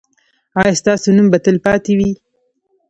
ایا 0.59 0.79
ستاسو 0.81 1.07
نوم 1.17 1.27
به 1.31 1.37
تلپاتې 1.45 1.93
وي؟ 1.99 2.11